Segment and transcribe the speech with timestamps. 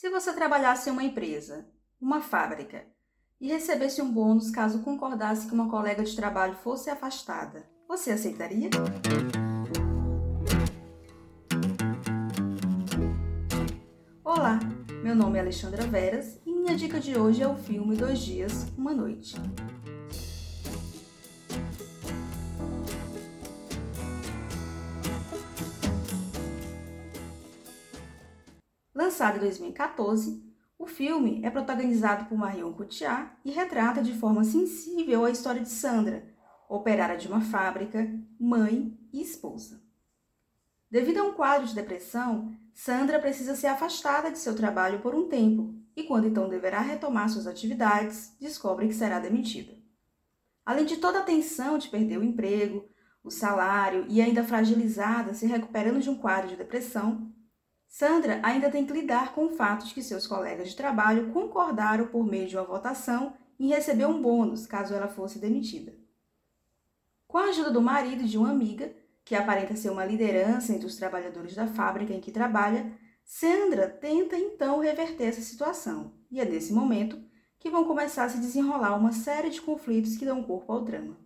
[0.00, 1.66] Se você trabalhasse em uma empresa,
[2.00, 2.86] uma fábrica,
[3.40, 8.70] e recebesse um bônus caso concordasse que uma colega de trabalho fosse afastada, você aceitaria?
[14.22, 14.60] Olá,
[15.02, 18.68] meu nome é Alexandra Veras e minha dica de hoje é o filme Dois Dias,
[18.78, 19.34] Uma Noite.
[28.98, 30.42] Lançado em 2014,
[30.76, 35.68] o filme é protagonizado por Marion Cotillard e retrata de forma sensível a história de
[35.68, 36.26] Sandra,
[36.68, 39.80] operária de uma fábrica, mãe e esposa.
[40.90, 45.28] Devido a um quadro de depressão, Sandra precisa ser afastada de seu trabalho por um
[45.28, 49.74] tempo e, quando então deverá retomar suas atividades, descobre que será demitida.
[50.66, 52.84] Além de toda a tensão de perder o emprego,
[53.22, 57.32] o salário e ainda fragilizada, se recuperando de um quadro de depressão,
[57.88, 62.06] Sandra ainda tem que lidar com o fato de que seus colegas de trabalho concordaram
[62.06, 65.94] por meio de uma votação em receber um bônus caso ela fosse demitida.
[67.26, 70.86] Com a ajuda do marido e de uma amiga, que aparenta ser uma liderança entre
[70.86, 72.92] os trabalhadores da fábrica em que trabalha,
[73.24, 77.20] Sandra tenta então reverter essa situação, e é nesse momento
[77.58, 81.18] que vão começar a se desenrolar uma série de conflitos que dão corpo ao drama.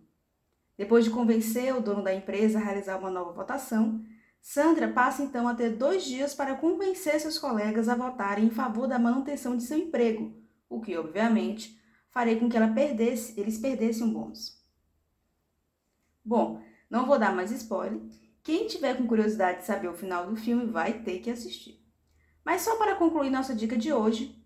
[0.77, 4.03] Depois de convencer o dono da empresa a realizar uma nova votação,
[4.45, 8.89] Sandra passa então a ter dois dias para convencer seus colegas a votarem em favor
[8.89, 14.03] da manutenção de seu emprego, o que, obviamente, faria com que ela perdesse, eles perdessem
[14.03, 14.61] um bônus.
[16.25, 18.01] Bom, não vou dar mais spoiler.
[18.43, 21.81] Quem tiver com curiosidade de saber o final do filme vai ter que assistir.
[22.43, 24.45] Mas só para concluir nossa dica de hoje,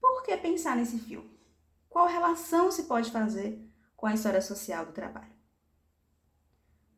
[0.00, 1.38] por que pensar nesse filme?
[1.90, 3.62] Qual relação se pode fazer
[3.94, 5.36] com a história social do trabalho?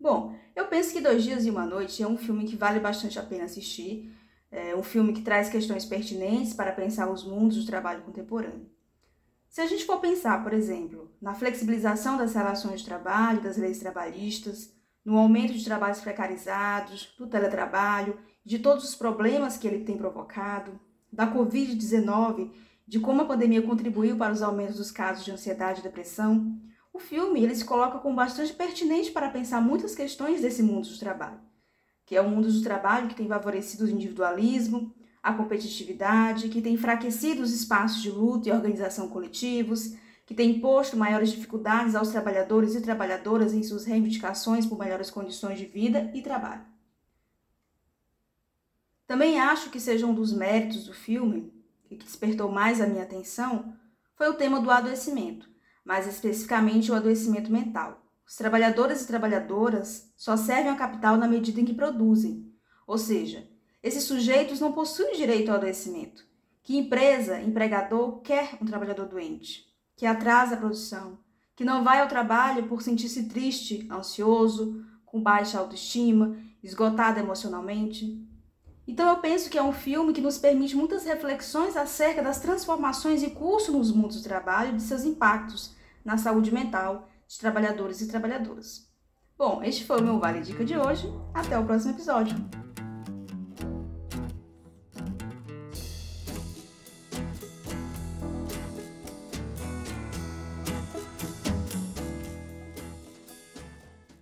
[0.01, 3.17] Bom, eu penso que Dois Dias e Uma Noite é um filme que vale bastante
[3.17, 4.13] a pena assistir.
[4.51, 8.69] É um filme que traz questões pertinentes para pensar os mundos do trabalho contemporâneo.
[9.49, 13.79] Se a gente for pensar, por exemplo, na flexibilização das relações de trabalho, das leis
[13.79, 14.73] trabalhistas,
[15.05, 20.79] no aumento de trabalhos precarizados, do teletrabalho, de todos os problemas que ele tem provocado,
[21.13, 22.51] da Covid-19,
[22.87, 26.59] de como a pandemia contribuiu para os aumentos dos casos de ansiedade e depressão,
[26.99, 30.99] o filme ele se coloca como bastante pertinente para pensar muitas questões desse mundo do
[30.99, 31.41] trabalho,
[32.05, 34.93] que é o mundo do trabalho que tem favorecido o individualismo,
[35.23, 39.95] a competitividade, que tem enfraquecido os espaços de luta e organização coletivos,
[40.27, 45.59] que tem imposto maiores dificuldades aos trabalhadores e trabalhadoras em suas reivindicações por melhores condições
[45.59, 46.67] de vida e trabalho.
[49.07, 51.53] Também acho que seja um dos méritos do filme,
[51.89, 53.73] e que despertou mais a minha atenção,
[54.17, 55.49] foi o tema do adoecimento,
[55.89, 58.03] mais especificamente o adoecimento mental.
[58.27, 62.53] Os trabalhadores e trabalhadoras só servem ao capital na medida em que produzem,
[62.87, 63.49] ou seja,
[63.83, 66.27] esses sujeitos não possuem direito ao adoecimento.
[66.63, 69.65] Que empresa, empregador quer um trabalhador doente,
[69.97, 71.21] que atrasa a produção,
[71.57, 78.29] que não vai ao trabalho por sentir-se triste, ansioso, com baixa autoestima, esgotado emocionalmente?
[78.87, 83.23] Então eu penso que é um filme que nos permite muitas reflexões acerca das transformações
[83.23, 85.78] em curso nos mundos do trabalho e de seus impactos
[86.09, 88.89] na saúde mental de trabalhadores e trabalhadoras.
[89.37, 91.07] Bom, este foi o meu Vale Dica de hoje.
[91.35, 92.35] Até o próximo episódio.